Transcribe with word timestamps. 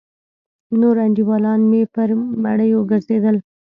نور 0.79 0.95
انډيوالان 1.05 1.59
مې 1.69 1.81
پر 1.93 2.09
مړيو 2.43 2.79
گرځېدل. 2.89 3.35